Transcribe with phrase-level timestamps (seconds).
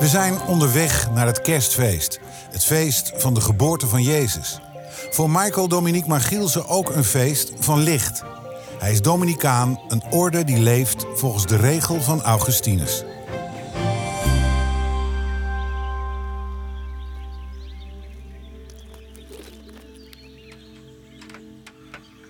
[0.00, 2.20] We zijn onderweg naar het kerstfeest.
[2.50, 4.60] Het feest van de geboorte van Jezus.
[5.10, 8.22] Voor Michael Dominique Margielse ook een feest van licht.
[8.78, 13.04] Hij is Dominicaan, een orde die leeft volgens de regel van Augustinus.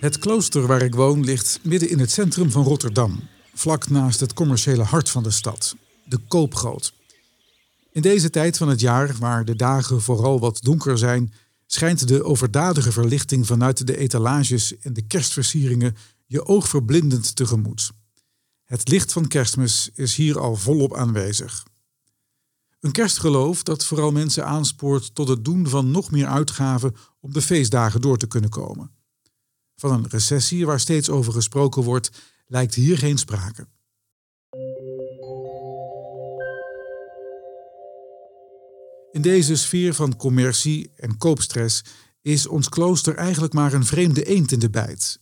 [0.00, 4.32] Het klooster waar ik woon ligt midden in het centrum van Rotterdam, vlak naast het
[4.32, 6.98] commerciële hart van de stad, de Koopgoot.
[7.92, 11.32] In deze tijd van het jaar, waar de dagen vooral wat donker zijn,
[11.66, 17.90] schijnt de overdadige verlichting vanuit de etalages en de kerstversieringen je oogverblindend tegemoet.
[18.64, 21.66] Het licht van kerstmis is hier al volop aanwezig.
[22.80, 27.42] Een kerstgeloof dat vooral mensen aanspoort tot het doen van nog meer uitgaven om de
[27.42, 28.90] feestdagen door te kunnen komen.
[29.76, 32.10] Van een recessie waar steeds over gesproken wordt,
[32.46, 33.66] lijkt hier geen sprake.
[39.12, 41.82] In deze sfeer van commercie en koopstress
[42.20, 45.20] is ons klooster eigenlijk maar een vreemde eend in de bijt.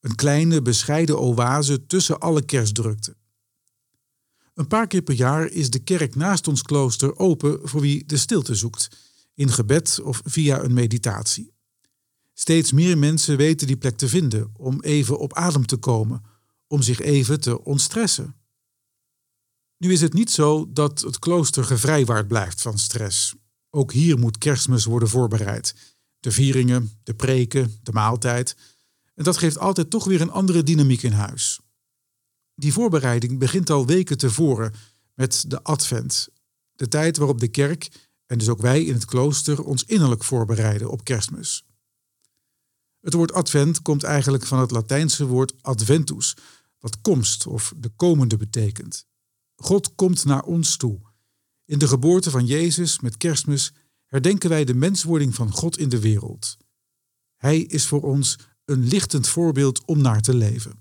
[0.00, 3.16] Een kleine, bescheiden oase tussen alle kerstdrukte.
[4.54, 8.16] Een paar keer per jaar is de kerk naast ons klooster open voor wie de
[8.16, 8.88] stilte zoekt,
[9.34, 11.52] in gebed of via een meditatie.
[12.32, 16.22] Steeds meer mensen weten die plek te vinden om even op adem te komen,
[16.66, 18.36] om zich even te ontstressen.
[19.82, 23.34] Nu is het niet zo dat het klooster gevrijwaard blijft van stress.
[23.70, 25.74] Ook hier moet kerstmis worden voorbereid.
[26.20, 28.56] De vieringen, de preken, de maaltijd.
[29.14, 31.60] En dat geeft altijd toch weer een andere dynamiek in huis.
[32.54, 34.74] Die voorbereiding begint al weken tevoren
[35.14, 36.28] met de Advent,
[36.72, 37.88] de tijd waarop de kerk
[38.26, 41.64] en dus ook wij in het klooster ons innerlijk voorbereiden op kerstmis.
[43.00, 46.36] Het woord Advent komt eigenlijk van het Latijnse woord adventus,
[46.78, 49.10] wat komst of de komende betekent.
[49.62, 51.00] God komt naar ons toe.
[51.64, 53.72] In de geboorte van Jezus met kerstmis
[54.06, 56.56] herdenken wij de menswording van God in de wereld.
[57.36, 60.80] Hij is voor ons een lichtend voorbeeld om naar te leven.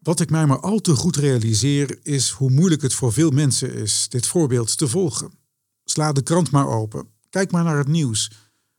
[0.00, 3.74] Wat ik mij maar al te goed realiseer is hoe moeilijk het voor veel mensen
[3.74, 5.32] is dit voorbeeld te volgen.
[5.84, 7.08] Sla de krant maar open.
[7.30, 8.30] Kijk maar naar het nieuws.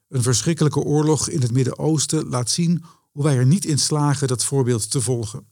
[0.08, 4.44] Een verschrikkelijke oorlog in het Midden-Oosten laat zien hoe wij er niet in slagen dat
[4.44, 5.48] voorbeeld te volgen.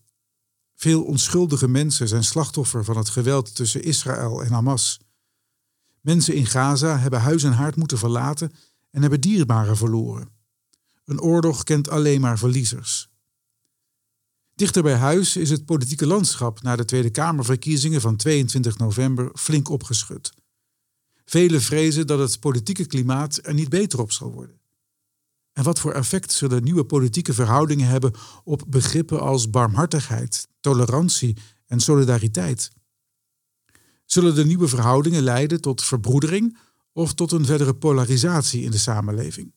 [0.75, 5.00] Veel onschuldige mensen zijn slachtoffer van het geweld tussen Israël en Hamas.
[6.02, 8.52] Mensen in Gaza hebben huis en haard moeten verlaten
[8.90, 10.30] en hebben dierbaren verloren.
[11.06, 13.09] Een oorlog kent alleen maar verliezers.
[14.56, 19.69] Dichter bij huis is het politieke landschap na de Tweede Kamerverkiezingen van 22 november flink
[19.69, 20.34] opgeschud.
[21.25, 24.61] Velen vrezen dat het politieke klimaat er niet beter op zal worden.
[25.53, 28.13] En wat voor effect zullen nieuwe politieke verhoudingen hebben
[28.44, 32.72] op begrippen als barmhartigheid, tolerantie en solidariteit?
[34.06, 36.57] Zullen de nieuwe verhoudingen leiden tot verbroedering
[36.91, 39.53] of tot een verdere polarisatie in de samenleving?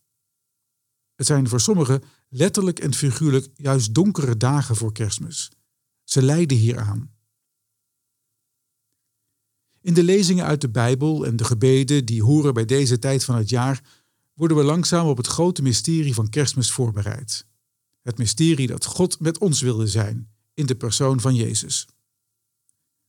[1.14, 5.50] Het zijn voor sommigen letterlijk en figuurlijk juist donkere dagen voor kerstmis.
[6.04, 7.15] Ze lijden hieraan.
[9.86, 13.36] In de lezingen uit de Bijbel en de gebeden die horen bij deze tijd van
[13.36, 13.82] het jaar,
[14.34, 17.46] worden we langzaam op het grote mysterie van kerstmis voorbereid.
[18.02, 21.86] Het mysterie dat God met ons wilde zijn, in de persoon van Jezus.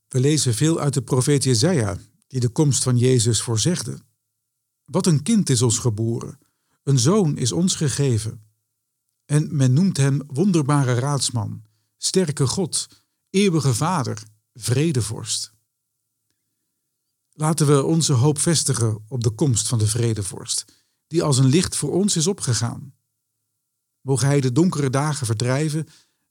[0.08, 4.00] We lezen veel uit de profeet Jezaja, die de komst van Jezus voorzegde.
[4.86, 6.40] Wat een kind is ons geboren,
[6.84, 8.44] een zoon is ons gegeven.
[9.26, 11.64] En men noemt hem wonderbare raadsman,
[11.98, 12.88] sterke God,
[13.30, 14.24] eeuwige Vader,
[14.54, 15.56] vredevorst.
[17.40, 20.66] Laten we onze hoop vestigen op de komst van de vredevorst,
[21.08, 22.94] die als een licht voor ons is opgegaan.
[24.02, 25.88] Mogen Hij de donkere dagen verdrijven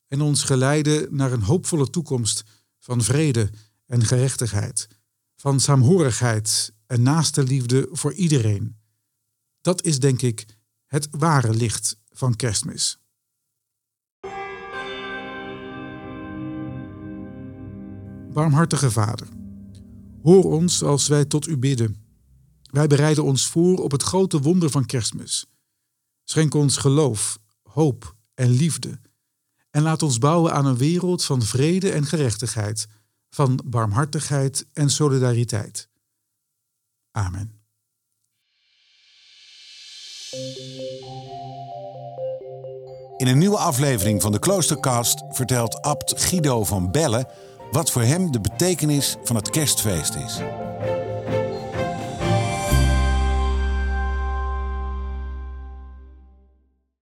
[0.08, 2.42] en ons geleiden naar een hoopvolle toekomst
[2.78, 3.50] van vrede
[3.86, 4.88] en gerechtigheid,
[5.36, 8.76] van saamhorigheid en naaste liefde voor iedereen.
[9.60, 10.46] Dat is denk ik
[10.86, 12.98] het ware licht van kerstmis.
[18.32, 19.28] Barmhartige Vader,
[20.26, 21.96] hoor ons als wij tot u bidden.
[22.62, 25.46] Wij bereiden ons voor op het grote wonder van kerstmis.
[26.24, 29.00] Schenk ons geloof, hoop en liefde.
[29.70, 32.86] En laat ons bouwen aan een wereld van vrede en gerechtigheid,
[33.30, 35.88] van barmhartigheid en solidariteit.
[37.10, 37.60] Amen.
[43.16, 47.26] In een nieuwe aflevering van de Kloostercast vertelt abt Guido van Bellen
[47.76, 50.40] wat voor hem de betekenis van het kerstfeest is.